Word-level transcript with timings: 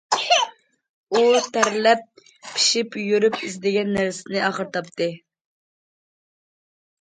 ئۇ 1.17 1.19
تەرلەپ- 1.57 2.23
پىشىپ 2.53 2.97
يۈرۈپ 3.03 3.37
ئىزدىگەن 3.49 3.93
نەرسىسىنى 3.99 4.41
ئاخىرى 4.47 4.67
تاپتى. 4.79 5.11